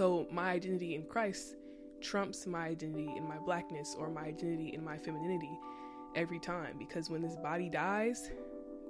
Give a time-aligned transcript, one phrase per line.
[0.00, 1.56] So my identity in Christ
[2.00, 5.50] trumps my identity in my blackness or my identity in my femininity
[6.14, 8.30] every time because when this body dies,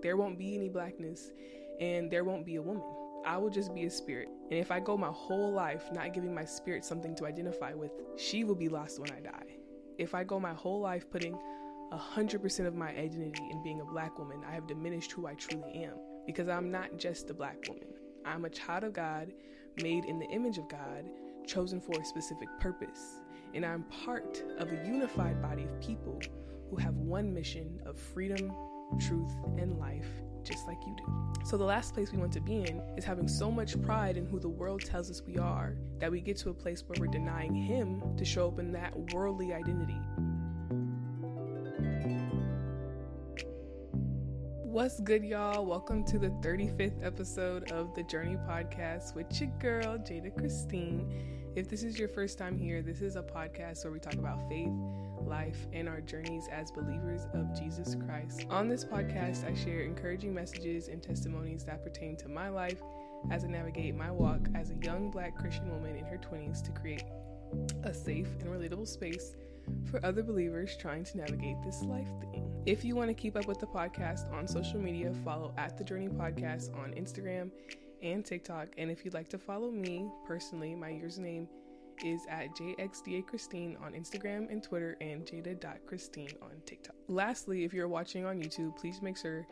[0.03, 1.33] there won't be any blackness
[1.81, 2.85] and there won't be a woman.
[3.27, 4.29] I will just be a spirit.
[4.53, 7.91] And if I go my whole life not giving my spirit something to identify with,
[8.17, 9.57] she will be lost when I die.
[9.99, 11.37] If I go my whole life putting
[11.93, 15.73] 100% of my identity in being a black woman, I have diminished who I truly
[15.73, 17.89] am because I'm not just a black woman.
[18.25, 19.33] I'm a child of God,
[19.83, 21.05] made in the image of God,
[21.47, 23.21] chosen for a specific purpose.
[23.55, 26.21] And I'm part of a unified body of people
[26.71, 28.53] who have one mission of freedom,
[28.99, 30.07] truth, and life,
[30.45, 31.45] just like you do.
[31.45, 34.27] So, the last place we want to be in is having so much pride in
[34.27, 37.13] who the world tells us we are that we get to a place where we're
[37.13, 39.99] denying Him to show up in that worldly identity.
[44.71, 45.67] What's good, y'all?
[45.67, 51.53] Welcome to the 35th episode of the Journey Podcast with your girl, Jada Christine.
[51.57, 54.49] If this is your first time here, this is a podcast where we talk about
[54.49, 54.71] faith,
[55.27, 58.47] life, and our journeys as believers of Jesus Christ.
[58.49, 62.81] On this podcast, I share encouraging messages and testimonies that pertain to my life
[63.33, 66.71] as I navigate my walk as a young black Christian woman in her 20s to
[66.71, 67.03] create
[67.83, 69.35] a safe and relatable space
[69.91, 72.51] for other believers trying to navigate this life thing.
[72.67, 75.85] If you want to keep up with the podcast on social media, follow at the
[75.85, 77.51] Journey Podcast on Instagram
[78.03, 78.69] and TikTok.
[78.79, 81.47] And if you'd like to follow me personally, my username
[82.05, 86.97] is at JXDA Christine on Instagram and Twitter and Jada.Christine on TikTok.
[87.09, 89.47] Lastly, if you're watching on YouTube, please make sure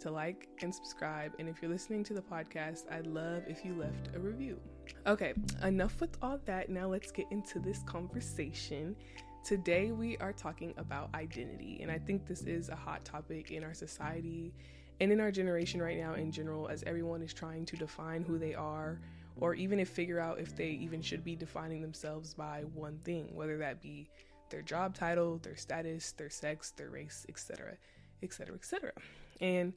[0.00, 1.32] to like and subscribe.
[1.38, 4.58] And if you're listening to the podcast, I'd love if you left a review.
[5.06, 6.68] Okay, enough with all that.
[6.68, 8.96] Now let's get into this conversation.
[9.44, 13.64] Today, we are talking about identity, and I think this is a hot topic in
[13.64, 14.54] our society
[15.00, 18.38] and in our generation right now, in general, as everyone is trying to define who
[18.38, 19.00] they are,
[19.40, 23.34] or even if figure out if they even should be defining themselves by one thing,
[23.34, 24.08] whether that be
[24.48, 27.76] their job title, their status, their sex, their race, etc.,
[28.22, 28.92] etc., etc.
[29.40, 29.72] And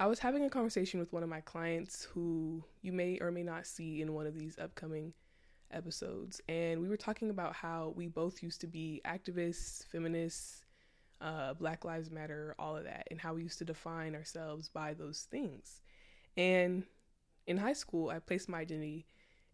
[0.00, 3.44] I was having a conversation with one of my clients who you may or may
[3.44, 5.12] not see in one of these upcoming
[5.70, 10.64] episodes, and we were talking about how we both used to be activists, feminists,
[11.20, 14.94] uh, Black Lives Matter, all of that, and how we used to define ourselves by
[14.94, 15.80] those things.
[16.36, 16.84] And
[17.46, 19.06] in high school, I placed my identity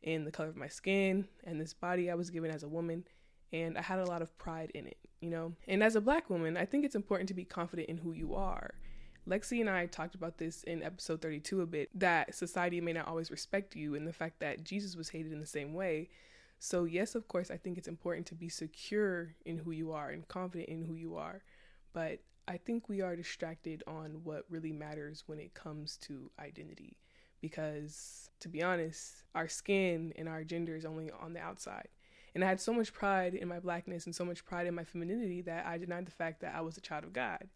[0.03, 3.05] in the color of my skin and this body I was given as a woman,
[3.53, 5.53] and I had a lot of pride in it, you know?
[5.69, 8.35] And as a black woman, I think it's important to be confident in who you
[8.35, 8.75] are
[9.29, 13.07] Lexi and I talked about this in episode 32 a bit that society may not
[13.07, 16.09] always respect you and the fact that Jesus was hated in the same way.
[16.59, 20.11] So, yes, of course, I think it's important to be secure in who you are
[20.11, 21.43] and confident in who you are.
[21.93, 26.99] But I think we are distracted on what really matters when it comes to identity.
[27.41, 31.89] Because, to be honest, our skin and our gender is only on the outside.
[32.35, 34.85] And I had so much pride in my blackness and so much pride in my
[34.85, 37.49] femininity that I denied the fact that I was a child of God.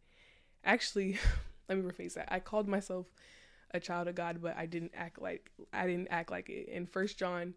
[0.64, 1.18] Actually,
[1.68, 2.32] let me rephrase that.
[2.32, 3.06] I called myself
[3.72, 6.68] a child of God, but I didn't act like I didn't act like it.
[6.72, 7.54] And First John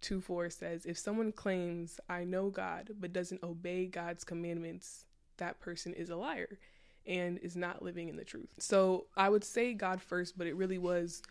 [0.00, 5.04] 2 4 says, If someone claims I know God but doesn't obey God's commandments,
[5.36, 6.58] that person is a liar
[7.06, 8.50] and is not living in the truth.
[8.58, 11.22] So I would say God first, but it really was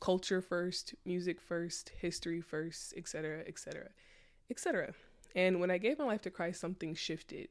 [0.00, 3.88] culture first, music first, history first, etc., etc.,
[4.50, 4.92] etc.
[5.34, 7.48] And when I gave my life to Christ, something shifted.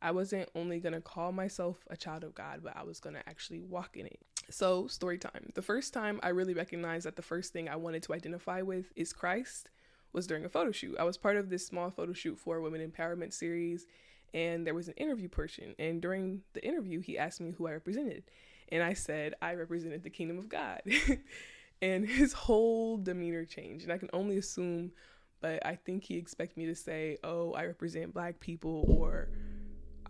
[0.00, 3.16] I wasn't only going to call myself a child of God, but I was going
[3.16, 4.20] to actually walk in it.
[4.50, 5.50] So, story time.
[5.54, 8.92] The first time I really recognized that the first thing I wanted to identify with
[8.96, 9.68] is Christ
[10.12, 10.96] was during a photo shoot.
[10.98, 13.86] I was part of this small photo shoot for women empowerment series,
[14.32, 15.74] and there was an interview person.
[15.78, 18.24] And during the interview, he asked me who I represented.
[18.70, 20.82] And I said, I represented the kingdom of God.
[21.82, 23.84] and his whole demeanor changed.
[23.84, 24.92] And I can only assume,
[25.40, 29.28] but I think he expected me to say, Oh, I represent black people or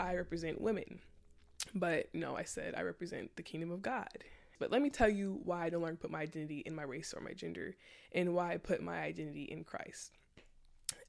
[0.00, 1.00] I represent women.
[1.74, 4.24] But no, I said I represent the kingdom of God.
[4.58, 6.82] But let me tell you why I don't learn to put my identity in my
[6.82, 7.76] race or my gender
[8.12, 10.12] and why I put my identity in Christ.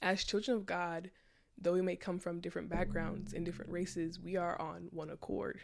[0.01, 1.09] As children of God,
[1.57, 5.59] though we may come from different backgrounds and different races, we are on one accord.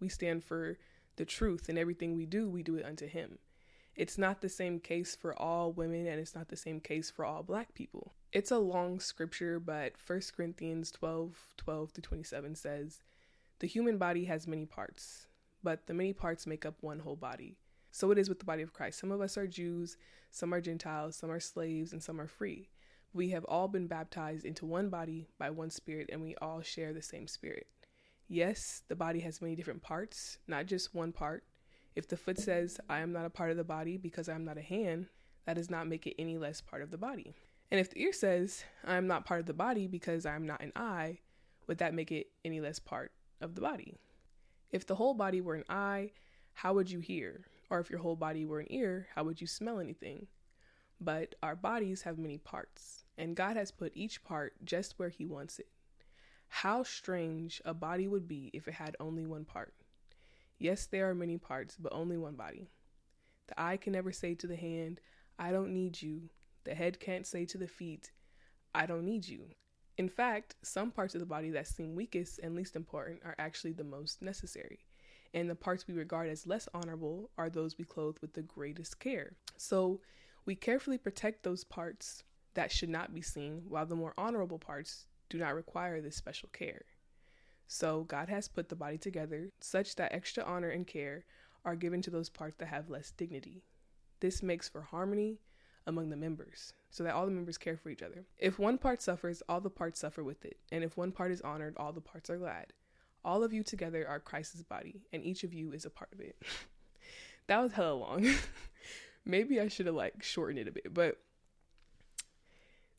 [0.00, 0.78] We stand for
[1.16, 3.38] the truth, and everything we do, we do it unto Him.
[3.96, 7.24] It's not the same case for all women, and it's not the same case for
[7.24, 8.12] all black people.
[8.30, 13.02] It's a long scripture, but 1 Corinthians 12 12 to 27 says,
[13.58, 15.28] The human body has many parts,
[15.62, 17.56] but the many parts make up one whole body.
[17.90, 18.98] So it is with the body of Christ.
[18.98, 19.96] Some of us are Jews,
[20.30, 22.68] some are Gentiles, some are slaves, and some are free.
[23.14, 26.92] We have all been baptized into one body by one spirit, and we all share
[26.92, 27.66] the same spirit.
[28.28, 31.44] Yes, the body has many different parts, not just one part.
[31.96, 34.44] If the foot says, I am not a part of the body because I am
[34.44, 35.06] not a hand,
[35.46, 37.34] that does not make it any less part of the body.
[37.70, 40.72] And if the ear says, I'm not part of the body because I'm not an
[40.76, 41.20] eye,
[41.66, 43.96] would that make it any less part of the body?
[44.70, 46.10] If the whole body were an eye,
[46.52, 47.46] how would you hear?
[47.70, 50.26] Or if your whole body were an ear, how would you smell anything?
[51.00, 55.24] But our bodies have many parts, and God has put each part just where He
[55.24, 55.68] wants it.
[56.48, 59.74] How strange a body would be if it had only one part.
[60.58, 62.68] Yes, there are many parts, but only one body.
[63.48, 65.00] The eye can never say to the hand,
[65.38, 66.30] I don't need you.
[66.64, 68.10] The head can't say to the feet,
[68.74, 69.50] I don't need you.
[69.98, 73.72] In fact, some parts of the body that seem weakest and least important are actually
[73.72, 74.80] the most necessary.
[75.32, 78.98] And the parts we regard as less honorable are those we clothe with the greatest
[78.98, 79.32] care.
[79.56, 80.00] So
[80.44, 82.24] we carefully protect those parts
[82.54, 86.48] that should not be seen, while the more honorable parts do not require this special
[86.52, 86.82] care.
[87.66, 91.24] So God has put the body together such that extra honor and care
[91.64, 93.64] are given to those parts that have less dignity.
[94.20, 95.40] This makes for harmony
[95.86, 98.24] among the members, so that all the members care for each other.
[98.38, 101.40] If one part suffers, all the parts suffer with it, and if one part is
[101.42, 102.72] honored, all the parts are glad.
[103.24, 106.20] All of you together are Christ's body, and each of you is a part of
[106.20, 106.36] it.
[107.46, 108.28] that was hella long.
[109.24, 111.18] Maybe I should have like shortened it a bit, but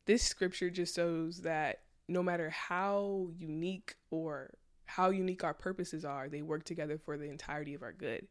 [0.04, 4.50] this scripture just shows that no matter how unique or
[4.88, 8.26] how unique our purposes are, they work together for the entirety of our good.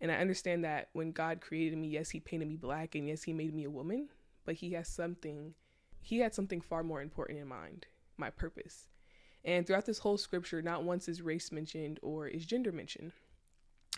[0.00, 3.24] And I understand that when God created me, yes, he painted me black and yes,
[3.24, 4.08] he made me a woman,
[4.44, 5.54] but he has something
[6.00, 7.86] he had something far more important in mind,
[8.16, 8.86] my purpose.
[9.44, 13.12] And throughout this whole scripture, not once is race mentioned or is gender mentioned.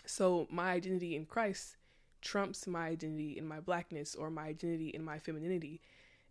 [0.05, 1.77] So my identity in Christ
[2.21, 5.81] trumps my identity in my blackness or my identity in my femininity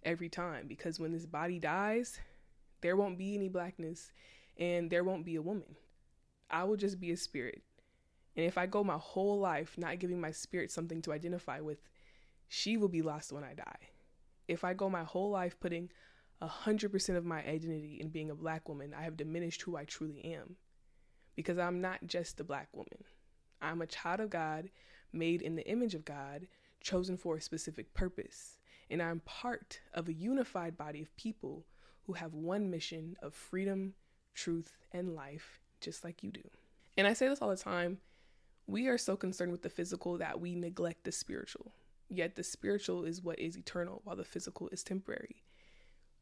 [0.03, 2.19] every time because when this body dies,
[2.81, 4.11] there won't be any blackness
[4.61, 5.75] and there won't be a woman.
[6.51, 7.63] I will just be a spirit.
[8.37, 11.79] And if I go my whole life not giving my spirit something to identify with,
[12.49, 13.89] she will be lost when I die.
[14.47, 15.91] If I go my whole life putting
[16.43, 20.25] 100% of my identity in being a black woman, I have diminished who I truly
[20.25, 20.57] am.
[21.37, 23.05] Because I'm not just a black woman.
[23.63, 24.71] I'm a child of God,
[25.13, 26.47] made in the image of God,
[26.81, 28.59] chosen for a specific purpose.
[28.91, 31.67] And I'm part of a unified body of people
[32.07, 33.95] who have one mission of freedom,
[34.35, 36.43] truth, and life, just like you do.
[36.97, 37.99] And I say this all the time
[38.67, 41.73] we are so concerned with the physical that we neglect the spiritual.
[42.09, 45.43] Yet the spiritual is what is eternal, while the physical is temporary.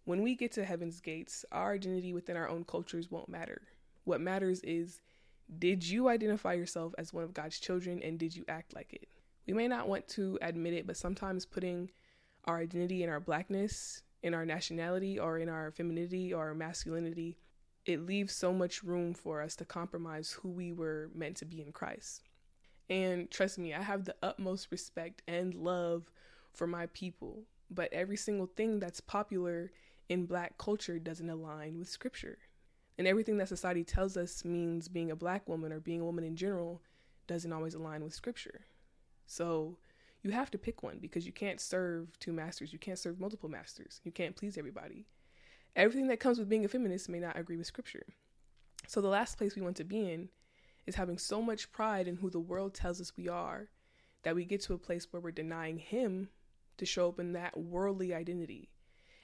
[0.04, 3.60] When we get to heaven's gates, our identity within our own cultures won't matter.
[4.04, 5.02] What matters is
[5.58, 9.08] did you identify yourself as one of God's children and did you act like it?
[9.46, 11.90] We may not want to admit it, but sometimes putting
[12.44, 17.38] our identity in our blackness, in our nationality, or in our femininity or masculinity,
[17.88, 21.62] it leaves so much room for us to compromise who we were meant to be
[21.62, 22.22] in Christ.
[22.90, 26.12] And trust me, I have the utmost respect and love
[26.52, 29.72] for my people, but every single thing that's popular
[30.10, 32.36] in black culture doesn't align with scripture.
[32.98, 36.24] And everything that society tells us means being a black woman or being a woman
[36.24, 36.82] in general
[37.26, 38.66] doesn't always align with scripture.
[39.26, 39.78] So
[40.22, 42.70] you have to pick one because you can't serve two masters.
[42.70, 44.02] You can't serve multiple masters.
[44.04, 45.06] You can't please everybody.
[45.78, 48.04] Everything that comes with being a feminist may not agree with scripture.
[48.88, 50.28] So the last place we want to be in
[50.88, 53.68] is having so much pride in who the world tells us we are
[54.24, 56.30] that we get to a place where we're denying Him
[56.78, 58.70] to show up in that worldly identity.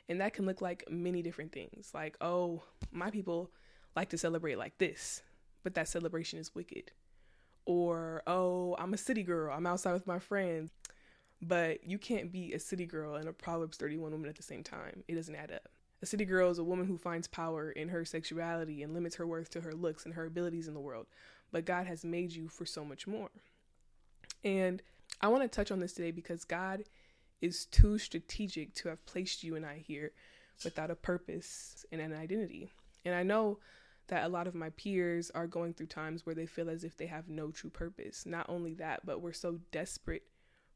[0.09, 1.91] And that can look like many different things.
[1.93, 2.63] Like, oh,
[2.93, 3.51] my people
[3.97, 5.23] like to celebrate like this,
[5.65, 6.93] but that celebration is wicked.
[7.67, 10.71] Or, oh, I'm a city girl, I'm outside with my friends.
[11.43, 14.63] But you can't be a city girl and a Proverbs 31 woman at the same
[14.63, 15.03] time.
[15.09, 15.69] It doesn't add up.
[16.05, 19.27] A city girl is a woman who finds power in her sexuality and limits her
[19.27, 21.07] worth to her looks and her abilities in the world.
[21.51, 23.31] But God has made you for so much more.
[24.45, 24.83] And
[25.23, 26.85] I want to touch on this today because God
[27.41, 30.13] is too strategic to have placed you and I here
[30.63, 32.69] without a purpose and an identity.
[33.07, 33.61] And I know
[34.09, 36.99] that a lot of my peers are going through times where they feel as if
[36.99, 38.27] they have no true purpose.
[38.27, 40.25] Not only that, but we're so desperate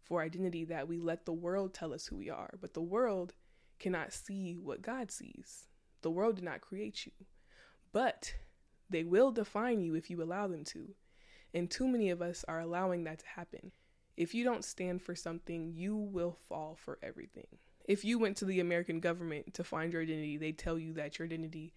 [0.00, 2.54] for identity that we let the world tell us who we are.
[2.62, 3.34] But the world
[3.78, 5.66] cannot see what God sees.
[6.02, 7.12] The world did not create you.
[7.92, 8.34] But
[8.90, 10.94] they will define you if you allow them to.
[11.54, 13.72] And too many of us are allowing that to happen.
[14.16, 17.46] If you don't stand for something, you will fall for everything.
[17.84, 21.18] If you went to the American government to find your identity, they tell you that
[21.18, 21.72] your identity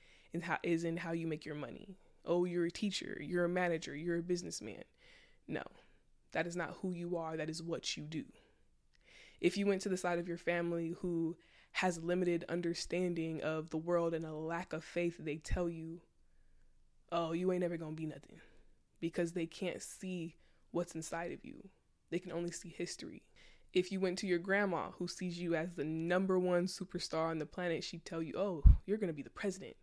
[0.64, 1.98] is in how you make your money.
[2.26, 4.84] Oh, you're a teacher, you're a manager, you're a businessman.
[5.48, 5.64] No,
[6.34, 8.26] that is not who you are, that is what you do.
[9.40, 11.38] If you went to the side of your family who
[11.72, 16.02] has limited understanding of the world and a lack of faith, they tell you,
[17.12, 18.40] oh, you ain't ever gonna be nothing
[19.00, 20.36] because they can't see
[20.72, 21.70] what's inside of you.
[22.10, 23.24] They can only see history.
[23.74, 27.40] If you went to your grandma who sees you as the number one superstar on
[27.40, 29.76] the planet, she'd tell you, oh, you're going to be the president.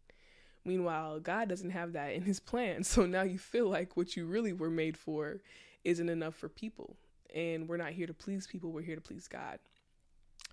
[0.64, 2.84] Meanwhile, God doesn't have that in his plan.
[2.84, 5.40] So now you feel like what you really were made for
[5.84, 6.96] isn't enough for people.
[7.34, 9.58] And we're not here to please people, we're here to please God.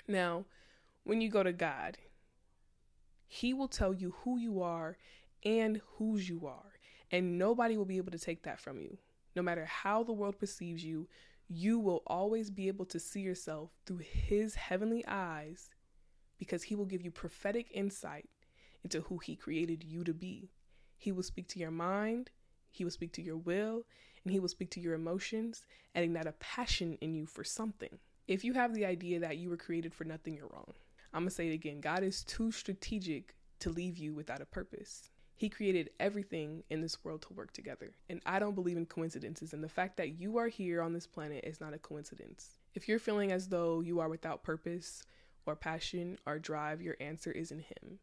[0.07, 0.45] Now,
[1.05, 1.97] when you go to God,
[3.27, 4.97] He will tell you who you are
[5.43, 6.73] and whose you are.
[7.11, 8.97] And nobody will be able to take that from you.
[9.35, 11.07] No matter how the world perceives you,
[11.47, 15.69] you will always be able to see yourself through His heavenly eyes
[16.39, 18.27] because He will give you prophetic insight
[18.83, 20.49] into who He created you to be.
[20.97, 22.31] He will speak to your mind,
[22.71, 23.85] He will speak to your will,
[24.23, 27.99] and He will speak to your emotions, adding that a passion in you for something.
[28.27, 30.73] If you have the idea that you were created for nothing, you're wrong.
[31.15, 35.09] I'm gonna say it again God is too strategic to leave you without a purpose.
[35.37, 37.93] He created everything in this world to work together.
[38.09, 41.07] And I don't believe in coincidences, and the fact that you are here on this
[41.07, 42.57] planet is not a coincidence.
[42.73, 45.03] If you're feeling as though you are without purpose
[45.45, 47.99] or passion or drive, your answer is in Him.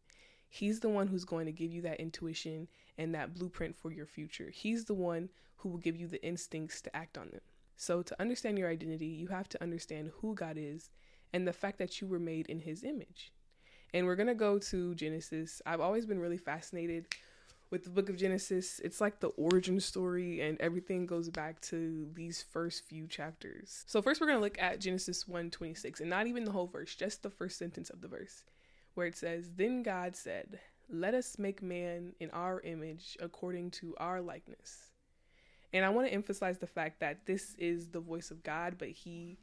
[0.49, 2.67] He's the one who's going to give you that intuition
[2.97, 4.49] and that blueprint for your future.
[4.49, 7.41] He's the one who will give you the instincts to act on them.
[7.77, 10.91] So, to understand your identity, you have to understand who God is
[11.33, 13.33] and the fact that you were made in His image.
[13.95, 15.61] And we're going to go to Genesis.
[15.67, 17.07] I've always been really fascinated
[17.71, 18.81] with the book of Genesis.
[18.85, 23.85] It's like the origin story, and everything goes back to these first few chapters.
[23.87, 26.67] So, first, we're going to look at Genesis 1 26, and not even the whole
[26.67, 28.45] verse, just the first sentence of the verse
[28.95, 33.95] where it says, Then God said, Let us make man in our image according to
[33.99, 34.91] our likeness.
[35.73, 38.89] And I want to emphasize the fact that this is the voice of God, but
[38.89, 39.39] he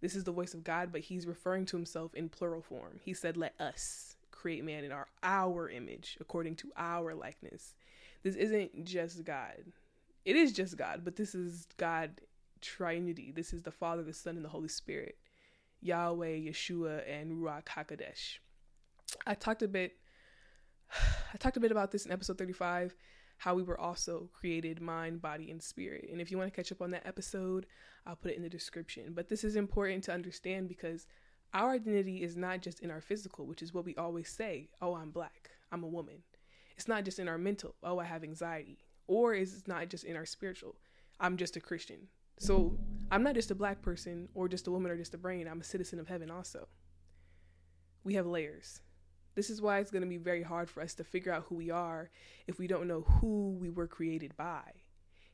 [0.00, 3.00] this is the voice of God, but he's referring to himself in plural form.
[3.04, 7.74] He said, Let us create man in our our image according to our likeness.
[8.22, 9.72] This isn't just God.
[10.24, 12.20] It is just God, but this is God
[12.60, 13.32] Trinity.
[13.34, 15.16] This is the Father, the Son, and the Holy Spirit.
[15.80, 18.38] Yahweh, Yeshua, and Ruach HaKodesh.
[19.26, 19.96] I talked a bit
[21.34, 22.94] I talked a bit about this in episode 35
[23.38, 26.08] how we were also created mind, body, and spirit.
[26.10, 27.66] And if you want to catch up on that episode,
[28.06, 29.12] I'll put it in the description.
[29.14, 31.06] But this is important to understand because
[31.52, 34.94] our identity is not just in our physical, which is what we always say oh,
[34.94, 36.22] I'm black, I'm a woman.
[36.76, 38.78] It's not just in our mental, oh, I have anxiety.
[39.06, 40.76] Or is it not just in our spiritual,
[41.20, 42.08] I'm just a Christian.
[42.38, 42.78] So
[43.10, 45.60] I'm not just a black person or just a woman or just a brain, I'm
[45.60, 46.68] a citizen of heaven also.
[48.04, 48.80] We have layers.
[49.36, 51.56] This is why it's going to be very hard for us to figure out who
[51.56, 52.10] we are
[52.46, 54.62] if we don't know who we were created by.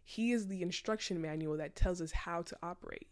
[0.05, 3.07] He is the instruction manual that tells us how to operate.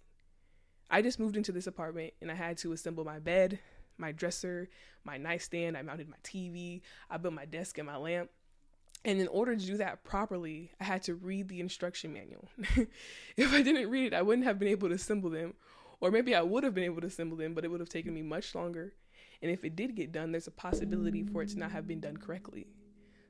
[0.90, 3.60] I just moved into this apartment and I had to assemble my bed,
[3.98, 4.68] my dresser,
[5.04, 5.76] my nightstand.
[5.76, 8.30] I mounted my TV, I built my desk and my lamp.
[9.04, 12.48] And in order to do that properly, I had to read the instruction manual.
[13.36, 15.54] if I didn't read it, I wouldn't have been able to assemble them.
[16.00, 18.12] Or maybe I would have been able to assemble them, but it would have taken
[18.12, 18.94] me much longer
[19.42, 22.00] and if it did get done, there's a possibility for it to not have been
[22.00, 22.66] done correctly.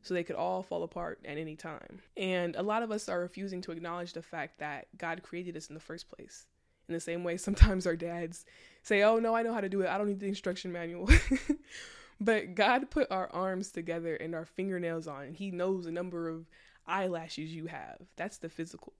[0.02, 2.00] So they could all fall apart at any time.
[2.16, 5.68] And a lot of us are refusing to acknowledge the fact that God created us
[5.68, 6.46] in the first place.
[6.88, 8.44] In the same way, sometimes our dads
[8.82, 9.88] say, Oh, no, I know how to do it.
[9.88, 11.08] I don't need the instruction manual.
[12.20, 16.48] but God put our arms together and our fingernails on, He knows the number of
[16.86, 17.98] eyelashes you have.
[18.16, 18.94] That's the physical.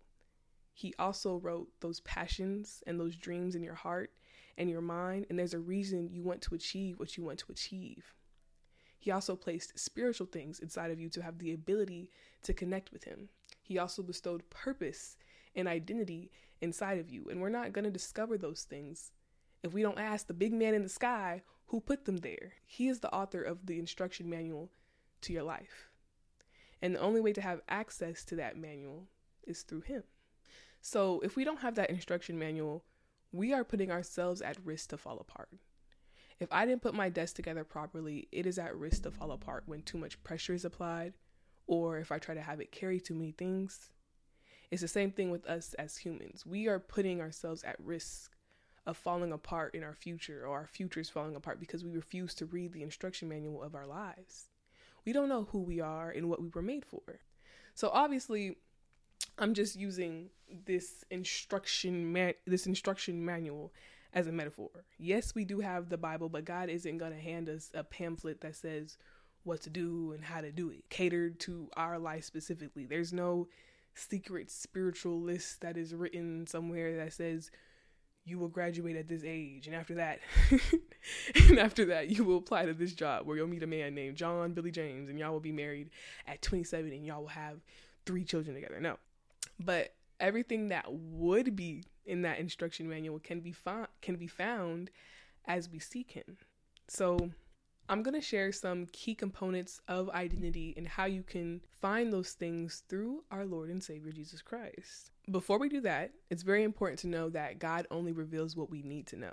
[0.75, 4.12] He also wrote those passions and those dreams in your heart
[4.61, 7.50] and your mind, and there's a reason you want to achieve what you want to
[7.50, 8.14] achieve.
[8.99, 12.11] He also placed spiritual things inside of you to have the ability
[12.43, 13.31] to connect with Him.
[13.62, 15.17] He also bestowed purpose
[15.57, 19.12] and identity inside of you, and we're not going to discover those things
[19.62, 22.52] if we don't ask the big man in the sky who put them there.
[22.67, 24.71] He is the author of the instruction manual
[25.23, 25.88] to your life.
[26.83, 29.07] And the only way to have access to that manual
[29.43, 30.02] is through Him.
[30.83, 32.85] So if we don't have that instruction manual,
[33.33, 35.51] we are putting ourselves at risk to fall apart.
[36.41, 39.65] If I didn't put my desk together properly, it is at risk to fall apart
[39.67, 41.13] when too much pressure is applied,
[41.67, 43.91] or if I try to have it carry too many things.
[44.71, 46.47] It's the same thing with us as humans.
[46.47, 48.33] We are putting ourselves at risk
[48.87, 52.35] of falling apart in our future, or our future is falling apart because we refuse
[52.37, 54.49] to read the instruction manual of our lives.
[55.05, 57.21] We don't know who we are and what we were made for.
[57.75, 58.57] So, obviously,
[59.40, 60.28] I'm just using
[60.66, 63.73] this instruction this instruction manual
[64.12, 64.70] as a metaphor.
[64.99, 68.42] Yes, we do have the Bible, but God isn't going to hand us a pamphlet
[68.42, 68.99] that says
[69.44, 72.85] what to do and how to do it, catered to our life specifically.
[72.85, 73.49] There's no
[73.94, 77.50] secret spiritual list that is written somewhere that says
[78.25, 80.20] you will graduate at this age and after that
[81.49, 84.16] and after that you will apply to this job where you'll meet a man named
[84.16, 85.90] John Billy James and y'all will be married
[86.26, 87.59] at 27 and y'all will have
[88.06, 88.78] three children together.
[88.80, 88.97] No.
[89.61, 94.90] But everything that would be in that instruction manual can be found can be found
[95.47, 96.38] as we seek him.
[96.88, 97.31] So
[97.88, 102.33] I'm going to share some key components of identity and how you can find those
[102.33, 105.11] things through our Lord and Savior Jesus Christ.
[105.31, 108.83] Before we do that, it's very important to know that God only reveals what we
[108.83, 109.33] need to know.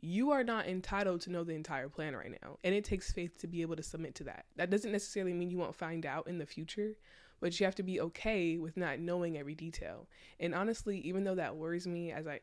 [0.00, 3.38] You are not entitled to know the entire plan right now, and it takes faith
[3.38, 4.46] to be able to submit to that.
[4.56, 6.94] That doesn't necessarily mean you won't find out in the future,
[7.40, 10.08] but you have to be okay with not knowing every detail.
[10.40, 12.40] And honestly, even though that worries me as I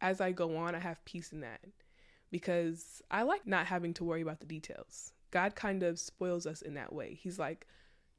[0.00, 1.60] as I go on, I have peace in that
[2.30, 5.12] because I like not having to worry about the details.
[5.30, 7.18] God kind of spoils us in that way.
[7.20, 7.66] He's like,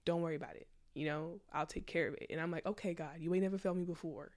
[0.06, 0.68] don't worry about it.
[0.94, 2.28] You know, I'll take care of it.
[2.30, 4.32] And I'm like, okay, God, you ain't never failed me before.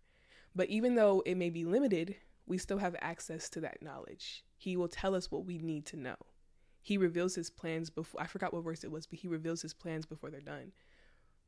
[0.55, 2.14] But even though it may be limited,
[2.47, 4.45] we still have access to that knowledge.
[4.57, 6.17] He will tell us what we need to know.
[6.83, 9.73] He reveals his plans before, I forgot what verse it was, but he reveals his
[9.73, 10.73] plans before they're done.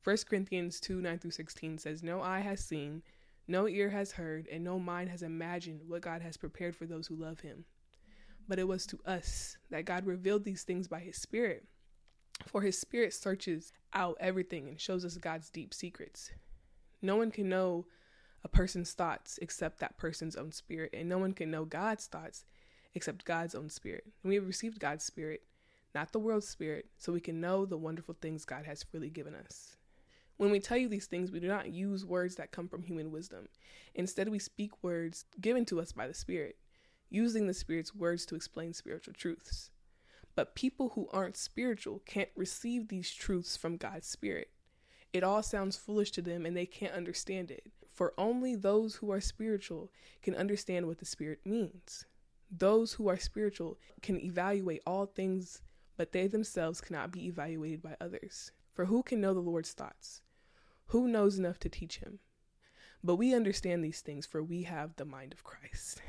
[0.04, 3.02] 1 Corinthians 2 9 through 16 says, No eye has seen,
[3.48, 7.06] no ear has heard, and no mind has imagined what God has prepared for those
[7.06, 7.64] who love him
[8.48, 11.64] but it was to us that God revealed these things by His Spirit.
[12.46, 16.30] For His Spirit searches out everything and shows us God's deep secrets.
[17.00, 17.86] No one can know
[18.42, 22.44] a person's thoughts except that person's own spirit, and no one can know God's thoughts
[22.94, 24.04] except God's own spirit.
[24.22, 25.42] And we have received God's spirit,
[25.94, 29.34] not the world's spirit, so we can know the wonderful things God has freely given
[29.34, 29.76] us.
[30.36, 33.12] When we tell you these things, we do not use words that come from human
[33.12, 33.48] wisdom.
[33.94, 36.56] Instead, we speak words given to us by the Spirit
[37.14, 39.70] using the Spirit's words to explain spiritual truths.
[40.34, 44.50] But people who aren't spiritual can't receive these truths from God's Spirit.
[45.12, 47.64] It all sounds foolish to them and they can't understand it.
[47.92, 52.04] For only those who are spiritual can understand what the Spirit means.
[52.50, 55.62] Those who are spiritual can evaluate all things,
[55.96, 58.50] but they themselves cannot be evaluated by others.
[58.74, 60.20] For who can know the Lord's thoughts?
[60.88, 62.18] Who knows enough to teach him?
[63.02, 66.02] But we understand these things, for we have the mind of Christ.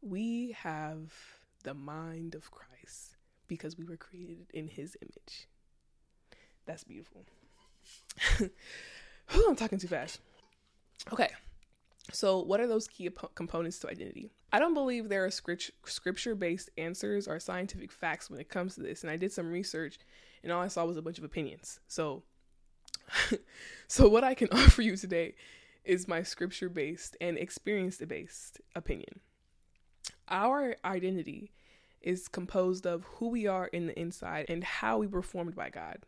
[0.00, 1.12] We have
[1.64, 5.48] the mind of Christ because we were created in his image.
[6.64, 7.26] That's beautiful.
[9.28, 10.20] I'm talking too fast.
[11.12, 11.28] Okay.
[12.10, 14.32] So, what are those key components to identity?
[14.52, 18.82] I don't believe there are scripture based answers or scientific facts when it comes to
[18.82, 19.02] this.
[19.02, 19.98] And I did some research
[20.42, 21.80] and all I saw was a bunch of opinions.
[21.88, 22.22] So,
[23.86, 25.34] so what I can offer you today
[25.84, 29.20] is my scripture based and experience based opinion.
[30.28, 31.52] Our identity
[32.00, 35.70] is composed of who we are in the inside and how we were formed by
[35.70, 35.98] God.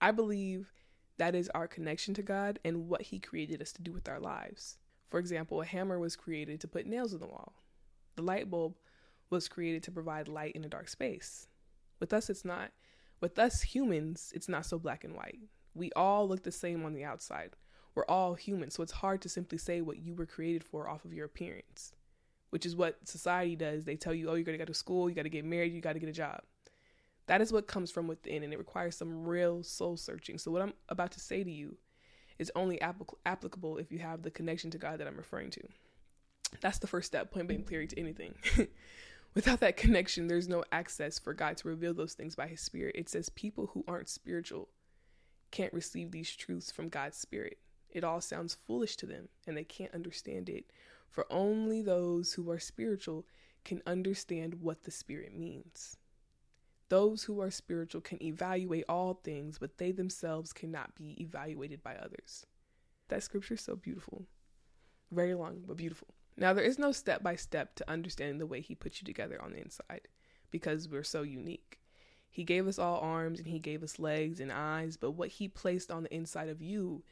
[0.00, 0.72] I believe
[1.18, 4.18] that is our connection to God and what He created us to do with our
[4.18, 4.78] lives.
[5.12, 7.52] For example, a hammer was created to put nails in the wall,
[8.16, 8.76] the light bulb
[9.28, 11.48] was created to provide light in a dark space.
[12.00, 12.70] With us, it's not.
[13.20, 15.40] With us humans, it's not so black and white.
[15.74, 17.56] We all look the same on the outside.
[17.94, 21.04] We're all human, so it's hard to simply say what you were created for off
[21.04, 21.92] of your appearance
[22.48, 23.86] which is what society does.
[23.86, 25.72] They tell you, oh, you got to go to school, you got to get married,
[25.72, 26.42] you got to get a job.
[27.26, 30.36] That is what comes from within, and it requires some real soul searching.
[30.36, 31.78] So, what I'm about to say to you
[32.38, 35.62] is only applic- applicable if you have the connection to God that I'm referring to.
[36.60, 38.34] That's the first step, point blank clear to anything.
[39.34, 42.96] Without that connection, there's no access for God to reveal those things by His Spirit.
[42.96, 44.68] It says people who aren't spiritual
[45.50, 47.58] can't receive these truths from God's Spirit.
[47.90, 50.66] It all sounds foolish to them, and they can't understand it
[51.12, 53.26] for only those who are spiritual
[53.64, 55.98] can understand what the Spirit means.
[56.92, 61.94] Those who are spiritual can evaluate all things, but they themselves cannot be evaluated by
[61.94, 62.44] others.
[63.08, 64.26] That scripture is so beautiful.
[65.10, 66.08] Very long, but beautiful.
[66.36, 69.40] Now, there is no step by step to understanding the way He put you together
[69.40, 70.02] on the inside
[70.50, 71.80] because we're so unique.
[72.28, 75.48] He gave us all arms and He gave us legs and eyes, but what He
[75.48, 77.04] placed on the inside of you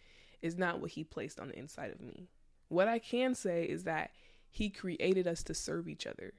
[0.42, 2.28] is not what He placed on the inside of me.
[2.68, 4.10] What I can say is that
[4.50, 6.34] He created us to serve each other.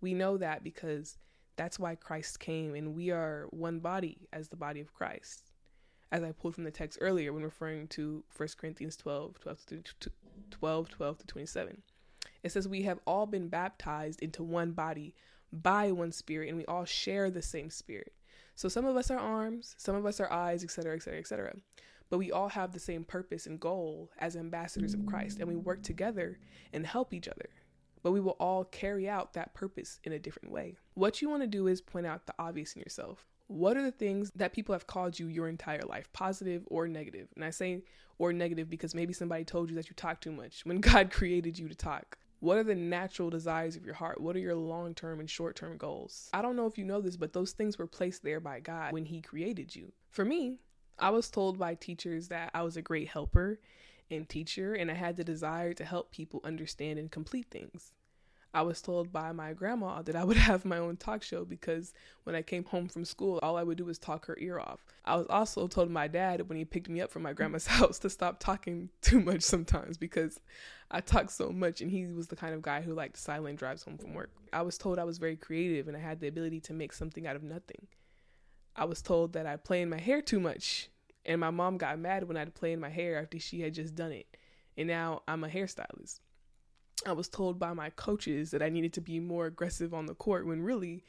[0.00, 1.18] We know that because
[1.56, 5.50] that's why Christ came, and we are one body as the body of Christ.
[6.12, 9.82] As I pulled from the text earlier when referring to 1 Corinthians 12 12 to,
[10.50, 11.82] 12, 12 to 27.
[12.42, 15.14] It says, We have all been baptized into one body
[15.52, 18.12] by one spirit, and we all share the same spirit.
[18.54, 21.54] So some of us are arms, some of us are eyes, etc., etc., etc
[22.10, 25.56] but we all have the same purpose and goal as ambassadors of Christ, and we
[25.56, 26.38] work together
[26.72, 27.48] and help each other.
[28.04, 30.76] But we will all carry out that purpose in a different way.
[30.92, 33.26] What you want to do is point out the obvious in yourself.
[33.46, 37.28] What are the things that people have called you your entire life, positive or negative?
[37.34, 37.82] And I say
[38.18, 41.58] or negative because maybe somebody told you that you talk too much when God created
[41.58, 42.18] you to talk.
[42.40, 44.20] What are the natural desires of your heart?
[44.20, 46.28] What are your long term and short term goals?
[46.34, 48.92] I don't know if you know this, but those things were placed there by God
[48.92, 49.92] when He created you.
[50.10, 50.58] For me,
[50.98, 53.60] I was told by teachers that I was a great helper
[54.10, 57.92] and teacher, and I had the desire to help people understand and complete things.
[58.54, 61.92] I was told by my grandma that I would have my own talk show because
[62.22, 64.84] when I came home from school, all I would do was talk her ear off.
[65.04, 67.98] I was also told my dad when he picked me up from my grandma's house
[68.00, 70.38] to stop talking too much sometimes because
[70.90, 73.82] I talk so much and he was the kind of guy who liked silent drives
[73.82, 74.30] home from work.
[74.52, 77.26] I was told I was very creative and I had the ability to make something
[77.26, 77.88] out of nothing.
[78.76, 80.90] I was told that I play in my hair too much
[81.26, 83.94] and my mom got mad when I'd play in my hair after she had just
[83.94, 84.26] done it.
[84.76, 86.20] And now I'm a hairstylist.
[87.06, 90.14] I was told by my coaches that I needed to be more aggressive on the
[90.14, 91.04] court when really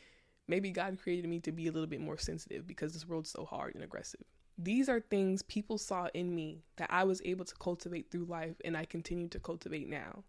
[0.47, 3.45] maybe God created me to be a little bit more sensitive because this world's so
[3.45, 4.23] hard and aggressive.
[4.57, 8.55] These are things people saw in me that I was able to cultivate through life
[8.63, 10.23] and I continue to cultivate now.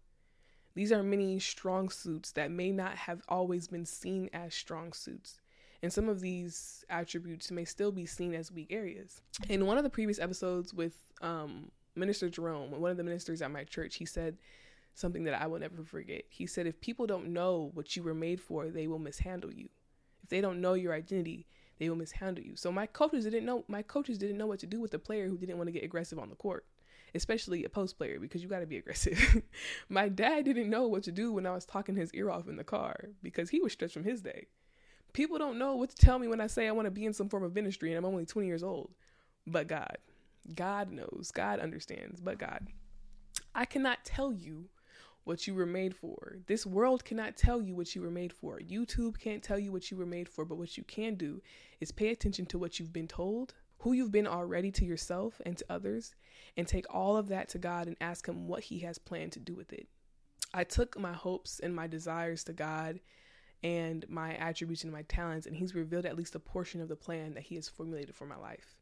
[0.75, 5.39] These are many strong suits that may not have always been seen as strong suits.
[5.83, 9.21] And some of these attributes may still be seen as weak areas.
[9.47, 13.51] In one of the previous episodes with um, Minister Jerome, one of the ministers at
[13.51, 14.37] my church, he said
[14.95, 16.23] something that I will never forget.
[16.29, 19.69] He said, If people don't know what you were made for, they will mishandle you.
[20.23, 21.45] If they don't know your identity,
[21.79, 22.55] they will mishandle you.
[22.55, 25.27] So my coaches didn't know my coaches didn't know what to do with a player
[25.27, 26.65] who didn't want to get aggressive on the court,
[27.13, 29.43] especially a post player because you got to be aggressive.
[29.89, 32.57] my dad didn't know what to do when I was talking his ear off in
[32.57, 34.47] the car because he was stretched from his day.
[35.13, 37.13] People don't know what to tell me when I say I want to be in
[37.13, 38.91] some form of ministry and I'm only 20 years old.
[39.45, 39.97] But God,
[40.53, 42.67] God knows, God understands, but God.
[43.55, 44.69] I cannot tell you
[45.27, 46.37] what you were made for.
[46.47, 48.59] This world cannot tell you what you were made for.
[48.59, 51.41] YouTube can't tell you what you were made for, but what you can do
[51.81, 55.57] is pay attention to what you've been told, who you've been already to yourself and
[55.57, 56.15] to others,
[56.55, 59.39] and take all of that to God and ask Him what He has planned to
[59.39, 59.87] do with it.
[60.53, 63.01] I took my hopes and my desires to God
[63.63, 66.95] and my attributes and my talents, and He's revealed at least a portion of the
[66.95, 68.77] plan that He has formulated for my life.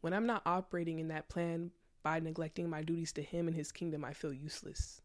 [0.00, 1.70] When I'm not operating in that plan
[2.02, 5.00] by neglecting my duties to Him and His kingdom, I feel useless.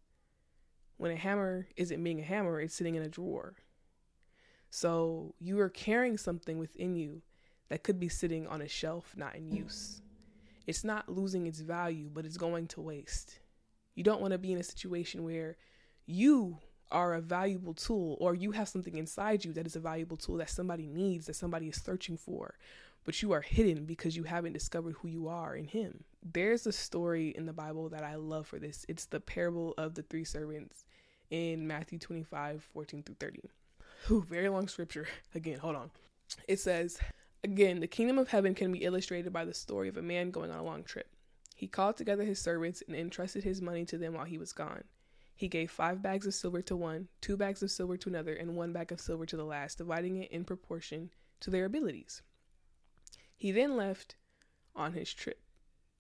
[0.98, 3.56] When a hammer isn't being a hammer, it's sitting in a drawer.
[4.70, 7.22] So you are carrying something within you
[7.70, 10.02] that could be sitting on a shelf, not in use.
[10.66, 13.40] It's not losing its value, but it's going to waste.
[13.96, 15.58] You don't want to be in a situation where
[16.06, 16.58] you
[16.92, 20.38] are a valuable tool or you have something inside you that is a valuable tool
[20.38, 22.56] that somebody needs, that somebody is searching for,
[23.08, 26.04] but you are hidden because you haven't discovered who you are in Him.
[26.22, 28.86] There's a story in the Bible that I love for this.
[28.90, 30.86] It's the parable of the three servants
[31.30, 33.40] in Matthew 25 14 through 30.
[34.12, 35.08] Ooh, very long scripture.
[35.36, 35.90] Again, hold on.
[36.48, 37.00] It says,
[37.44, 40.52] Again, the kingdom of heaven can be illustrated by the story of a man going
[40.52, 41.08] on a long trip.
[41.56, 44.84] He called together his servants and entrusted his money to them while he was gone.
[45.38, 48.56] He gave five bags of silver to one, two bags of silver to another, and
[48.56, 52.24] one bag of silver to the last, dividing it in proportion to their abilities.
[53.36, 54.16] He then left
[54.76, 55.40] on his trip.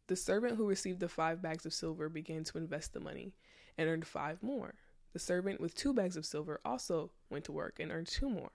[0.08, 3.36] The servant who received the five bags of silver began to invest the money
[3.78, 4.74] and earned five more.
[5.14, 8.50] The servant with two bags of silver also went to work and earned two more.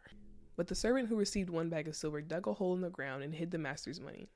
[0.57, 3.23] But the servant who received one bag of silver dug a hole in the ground
[3.23, 4.31] and hid the master's money.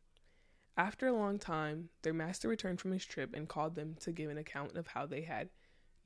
[0.76, 4.30] After a long time, their master returned from his trip and called them to give
[4.30, 5.48] an account of how they had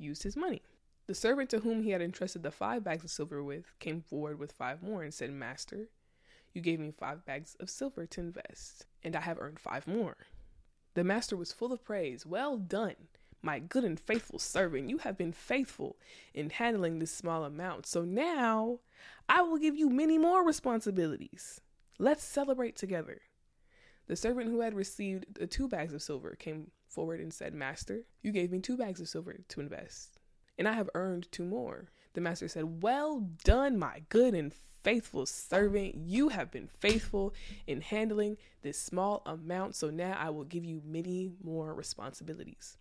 [0.00, 0.62] used his money.
[1.06, 4.38] The servant to whom he had entrusted the five bags of silver with came forward
[4.38, 5.88] with five more and said, Master,
[6.52, 10.16] you gave me five bags of silver to invest, and I have earned five more.
[10.94, 12.26] The master was full of praise.
[12.26, 12.96] Well done,
[13.42, 14.90] my good and faithful servant.
[14.90, 15.96] You have been faithful
[16.34, 17.86] in handling this small amount.
[17.86, 18.80] So now
[19.28, 21.60] I will give you many more responsibilities.
[21.98, 23.20] Let's celebrate together.
[24.10, 28.02] The servant who had received the two bags of silver came forward and said, Master,
[28.22, 30.18] you gave me two bags of silver to invest,
[30.58, 31.90] and I have earned two more.
[32.14, 35.94] The master said, Well done, my good and faithful servant.
[35.94, 37.34] You have been faithful
[37.68, 42.78] in handling this small amount, so now I will give you many more responsibilities.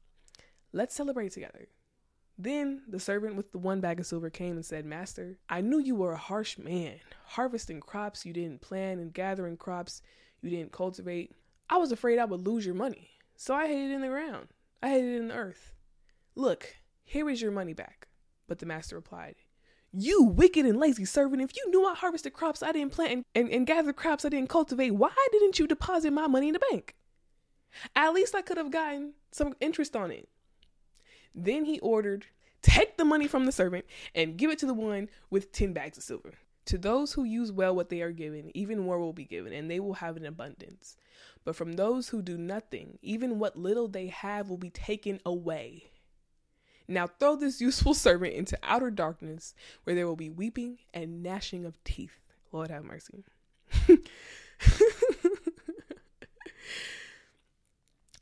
[0.73, 1.67] Let's celebrate together.
[2.39, 5.77] Then the servant with the one bag of silver came and said, Master, I knew
[5.77, 10.01] you were a harsh man, harvesting crops you didn't plant and gathering crops
[10.41, 11.31] you didn't cultivate.
[11.69, 14.47] I was afraid I would lose your money, so I hid it in the ground.
[14.81, 15.73] I hid it in the earth.
[16.35, 18.07] Look, here is your money back.
[18.47, 19.35] But the master replied,
[19.91, 23.25] You wicked and lazy servant, if you knew I harvested crops I didn't plant and,
[23.35, 26.61] and, and gathered crops I didn't cultivate, why didn't you deposit my money in the
[26.71, 26.95] bank?
[27.95, 30.27] At least I could have gotten some interest on it.
[31.35, 32.25] Then he ordered,
[32.61, 35.97] Take the money from the servant and give it to the one with 10 bags
[35.97, 36.33] of silver.
[36.69, 39.71] To those who use well what they are given, even more will be given, and
[39.71, 40.97] they will have an abundance.
[41.43, 45.85] But from those who do nothing, even what little they have will be taken away.
[46.87, 51.65] Now throw this useful servant into outer darkness, where there will be weeping and gnashing
[51.65, 52.19] of teeth.
[52.51, 53.25] Lord have mercy.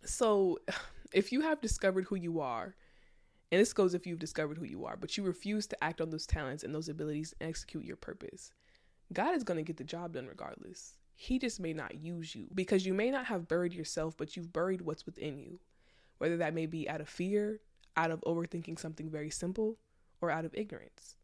[0.06, 0.58] so
[1.12, 2.78] if you have discovered who you are,
[3.52, 6.10] and this goes if you've discovered who you are, but you refuse to act on
[6.10, 8.52] those talents and those abilities and execute your purpose,
[9.14, 10.98] God is going to get the job done regardless.
[11.16, 14.54] He just may not use you because you may not have buried yourself, but you've
[14.54, 15.60] buried what's within you,
[16.18, 17.62] whether that may be out of fear,
[17.96, 19.78] out of overthinking something very simple,
[20.22, 21.16] or out of ignorance.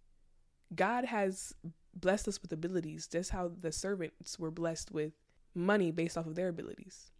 [0.74, 1.54] God has
[1.94, 5.14] blessed us with abilities, just how the servants were blessed with
[5.54, 7.12] money based off of their abilities.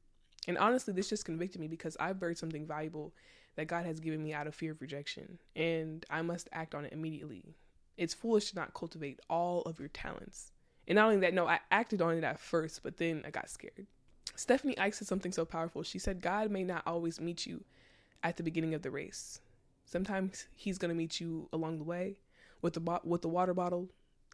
[0.48, 3.14] And honestly, this just convicted me because I've buried something valuable
[3.56, 6.86] that God has given me out of fear of rejection, and I must act on
[6.86, 7.56] it immediately.
[7.98, 10.52] It's foolish to not cultivate all of your talents.
[10.88, 13.50] And not only that, no, I acted on it at first, but then I got
[13.50, 13.88] scared.
[14.36, 15.84] Stephanie Ike said something so powerful.
[15.84, 17.64] She said, God may not always meet you
[18.24, 19.40] at the beginning of the race.
[19.86, 22.18] Sometimes he's going to meet you along the way
[22.62, 23.90] with the bo- with the water bottle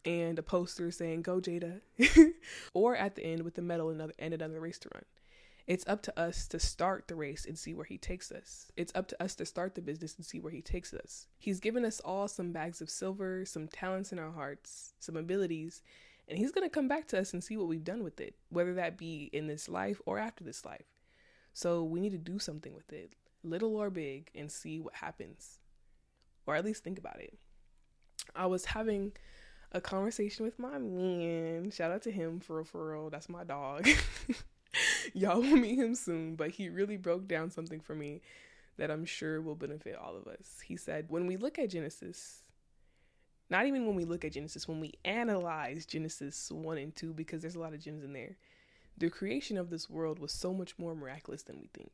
[0.06, 1.82] and a poster saying "Go Jada,"
[2.74, 5.04] or at the end with the medal and another and another race to run.
[5.70, 8.72] It's up to us to start the race and see where he takes us.
[8.76, 11.28] It's up to us to start the business and see where he takes us.
[11.38, 15.84] He's given us all some bags of silver, some talents in our hearts, some abilities,
[16.28, 18.34] and he's going to come back to us and see what we've done with it,
[18.50, 20.88] whether that be in this life or after this life.
[21.54, 25.60] So we need to do something with it, little or big, and see what happens,
[26.48, 27.38] or at least think about it.
[28.36, 29.12] I was having
[29.72, 31.70] a conversation with my man.
[31.70, 33.12] Shout out to him for real.
[33.12, 33.88] That's my dog.
[35.14, 38.22] Y'all will meet him soon, but he really broke down something for me
[38.78, 40.62] that I'm sure will benefit all of us.
[40.66, 42.44] He said, when we look at Genesis,
[43.50, 47.42] not even when we look at Genesis, when we analyze Genesis 1 and 2, because
[47.42, 48.38] there's a lot of gems in there,
[48.98, 51.92] the creation of this world was so much more miraculous than we think.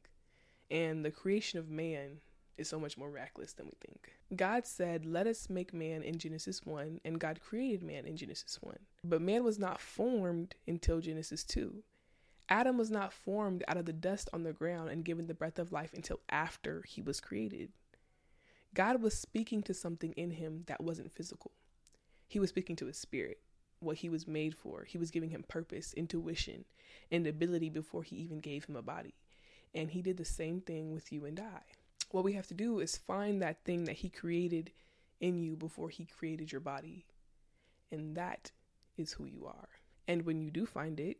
[0.69, 2.17] And the creation of man
[2.57, 4.13] is so much more miraculous than we think.
[4.35, 8.57] God said, Let us make man in Genesis 1, and God created man in Genesis
[8.61, 8.75] 1.
[9.03, 11.83] But man was not formed until Genesis 2.
[12.47, 15.57] Adam was not formed out of the dust on the ground and given the breath
[15.57, 17.71] of life until after he was created.
[18.73, 21.51] God was speaking to something in him that wasn't physical.
[22.27, 23.39] He was speaking to his spirit,
[23.79, 24.83] what he was made for.
[24.83, 26.65] He was giving him purpose, intuition,
[27.11, 29.15] and ability before he even gave him a body.
[29.73, 31.61] And he did the same thing with you and I.
[32.11, 34.71] What we have to do is find that thing that he created
[35.19, 37.05] in you before he created your body.
[37.91, 38.51] And that
[38.97, 39.69] is who you are.
[40.07, 41.17] And when you do find it,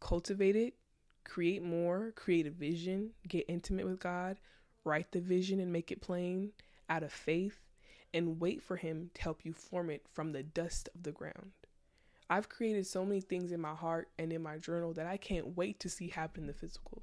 [0.00, 0.74] cultivate it,
[1.24, 4.38] create more, create a vision, get intimate with God,
[4.84, 6.52] write the vision and make it plain
[6.88, 7.60] out of faith,
[8.12, 11.52] and wait for Him to help you form it from the dust of the ground.
[12.28, 15.56] I've created so many things in my heart and in my journal that I can't
[15.56, 17.02] wait to see happen in the physical.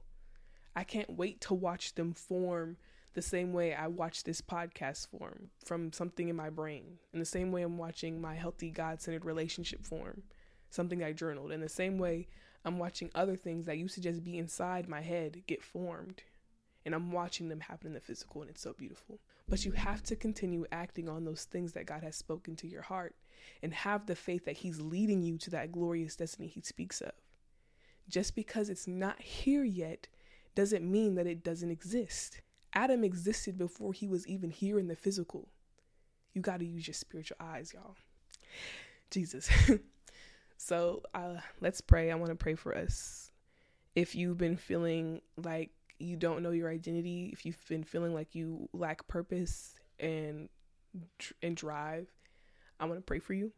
[0.76, 2.78] I can't wait to watch them form
[3.14, 7.26] the same way I watch this podcast form from something in my brain, in the
[7.26, 10.22] same way I'm watching my healthy God centered relationship form,
[10.70, 12.28] something I journaled, in the same way
[12.68, 16.24] I'm watching other things that used to just be inside my head get formed.
[16.86, 19.20] And I'm watching them happen in the physical, and it's so beautiful.
[19.50, 22.82] But you have to continue acting on those things that God has spoken to your
[22.82, 23.16] heart
[23.64, 27.12] and have the faith that He's leading you to that glorious destiny He speaks of.
[28.10, 30.08] Just because it's not here yet
[30.56, 32.42] doesn't mean that it doesn't exist.
[32.74, 35.48] Adam existed before he was even here in the physical.
[36.34, 37.96] You got to use your spiritual eyes, y'all.
[39.10, 39.50] Jesus.
[40.58, 42.12] So uh, let's pray.
[42.12, 43.32] I want to pray for us.
[43.96, 48.36] If you've been feeling like you don't know your identity, if you've been feeling like
[48.36, 50.50] you lack purpose and
[51.42, 52.08] and drive,
[52.80, 53.52] I want to pray for you.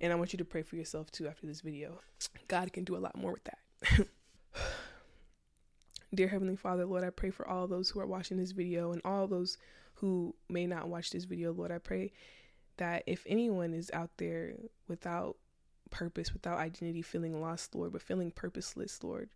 [0.00, 2.00] And I want you to pray for yourself too after this video.
[2.48, 4.06] God can do a lot more with that.
[6.14, 9.00] Dear Heavenly Father, Lord, I pray for all those who are watching this video and
[9.04, 9.58] all those
[9.94, 11.52] who may not watch this video.
[11.52, 12.12] Lord, I pray
[12.80, 14.54] that if anyone is out there
[14.88, 15.36] without
[15.90, 19.28] purpose, without identity, feeling lost, Lord, but feeling purposeless, Lord,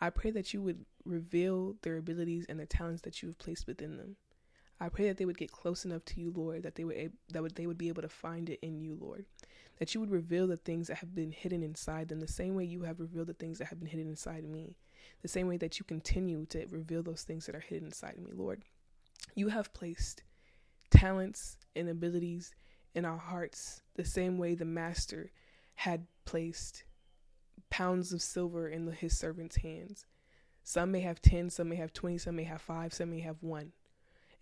[0.00, 3.66] I pray that you would reveal their abilities and the talents that you have placed
[3.66, 4.16] within them.
[4.78, 7.42] I pray that they would get close enough to you, Lord, that they would that
[7.42, 9.24] would they would be able to find it in you, Lord.
[9.78, 12.64] That you would reveal the things that have been hidden inside them, the same way
[12.64, 14.76] you have revealed the things that have been hidden inside me,
[15.22, 18.30] the same way that you continue to reveal those things that are hidden inside me,
[18.32, 18.62] Lord.
[19.34, 20.22] You have placed
[20.90, 22.54] talents and abilities
[22.96, 25.30] in our hearts the same way the master
[25.76, 26.82] had placed
[27.70, 30.06] pounds of silver in his servants' hands.
[30.64, 33.36] Some may have 10, some may have 20, some may have 5, some may have
[33.42, 33.72] 1.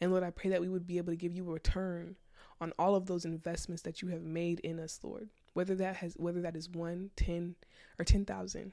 [0.00, 2.16] And Lord, I pray that we would be able to give you a return
[2.60, 5.28] on all of those investments that you have made in us, Lord.
[5.52, 7.56] Whether that has whether that is 1, 10,
[7.98, 8.72] or 10,000.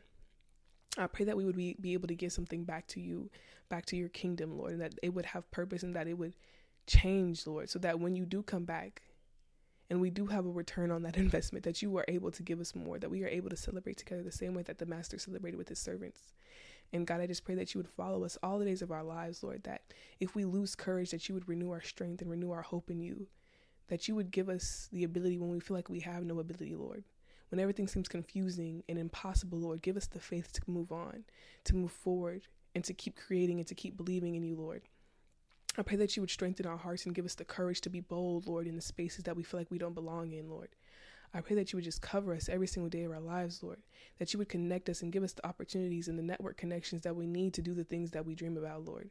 [0.98, 3.30] I pray that we would be, be able to give something back to you,
[3.70, 6.36] back to your kingdom, Lord, and that it would have purpose and that it would
[6.86, 9.02] change, Lord, so that when you do come back,
[9.92, 12.60] and we do have a return on that investment that you are able to give
[12.62, 15.20] us more that we are able to celebrate together the same way that the master
[15.20, 16.22] celebrated with his servants
[16.94, 19.04] And God, I just pray that you would follow us all the days of our
[19.04, 19.84] lives, Lord, that
[20.20, 23.00] if we lose courage, that you would renew our strength and renew our hope in
[23.02, 23.28] you,
[23.90, 26.76] that you would give us the ability when we feel like we have no ability,
[26.76, 27.06] Lord.
[27.50, 31.26] When everything seems confusing and impossible, Lord, give us the faith to move on,
[31.66, 34.84] to move forward, and to keep creating and to keep believing in you, Lord.
[35.78, 38.02] I pray that you would strengthen our hearts and give us the courage to be
[38.02, 40.70] bold, Lord, in the spaces that we feel like we don't belong in, Lord.
[41.34, 43.82] I pray that you would just cover us every single day of our lives, Lord.
[44.20, 47.16] That you would connect us and give us the opportunities and the network connections that
[47.16, 49.10] we need to do the things that we dream about, Lord.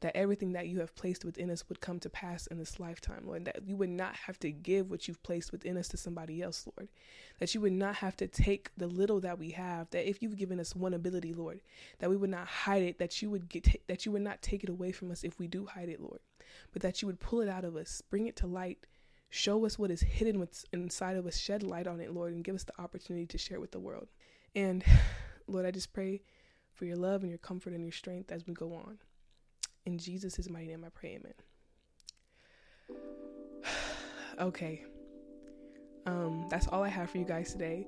[0.00, 3.22] That everything that you have placed within us would come to pass in this lifetime,
[3.24, 3.46] Lord.
[3.46, 6.66] That you would not have to give what you've placed within us to somebody else,
[6.76, 6.88] Lord.
[7.38, 9.88] That you would not have to take the little that we have.
[9.90, 11.60] That if you've given us one ability, Lord,
[11.98, 12.98] that we would not hide it.
[12.98, 15.46] That you would get that you would not take it away from us if we
[15.46, 16.20] do hide it, Lord.
[16.72, 18.86] But that you would pull it out of us, bring it to light,
[19.36, 22.54] Show us what is hidden inside of us, shed light on it, Lord, and give
[22.54, 24.06] us the opportunity to share with the world.
[24.54, 24.84] And
[25.48, 26.22] Lord, I just pray
[26.72, 28.98] for your love and your comfort and your strength as we go on.
[29.86, 31.34] In Jesus' mighty name, I pray, amen.
[34.40, 34.84] okay.
[36.06, 37.86] Um, that's all I have for you guys today.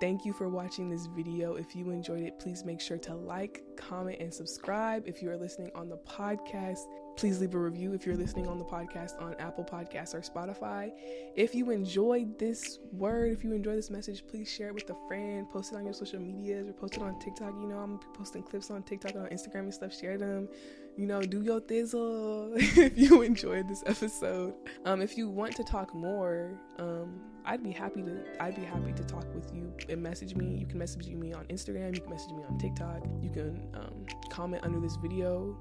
[0.00, 1.54] Thank you for watching this video.
[1.54, 5.04] If you enjoyed it, please make sure to like, comment, and subscribe.
[5.06, 6.80] If you are listening on the podcast,
[7.16, 10.90] please leave a review if you're listening on the podcast on Apple Podcasts or Spotify.
[11.34, 14.96] If you enjoyed this word, if you enjoy this message, please share it with a
[15.08, 17.54] friend, post it on your social medias, or post it on TikTok.
[17.60, 19.98] You know, I'm posting clips on TikTok and on Instagram and stuff.
[19.98, 20.48] Share them
[20.96, 24.54] you know, do your thizzle if you enjoyed this episode.
[24.84, 28.92] Um, if you want to talk more, um, I'd be happy to I'd be happy
[28.92, 30.56] to talk with you and message me.
[30.56, 34.06] You can message me on Instagram, you can message me on TikTok, you can um,
[34.30, 35.56] comment under this video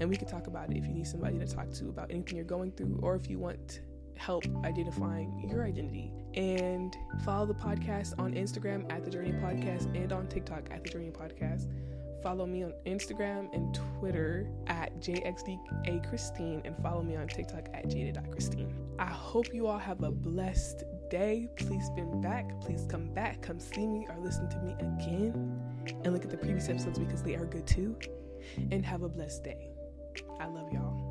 [0.00, 2.36] and we can talk about it if you need somebody to talk to about anything
[2.36, 3.80] you're going through or if you want
[4.16, 6.10] help identifying your identity.
[6.34, 10.90] And follow the podcast on Instagram at the Journey Podcast and on TikTok at the
[10.90, 11.68] Journey Podcast.
[12.22, 18.74] Follow me on Instagram and Twitter at JXDA and follow me on TikTok at Jada.Christine.
[18.98, 21.48] I hope you all have a blessed day.
[21.56, 22.60] Please spin back.
[22.60, 23.42] Please come back.
[23.42, 25.65] Come see me or listen to me again.
[26.04, 27.96] And look at the previous episodes because they are good too.
[28.70, 29.70] And have a blessed day.
[30.40, 31.05] I love y'all.